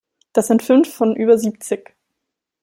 [0.33, 1.95] Das sind fünf von über siebzig.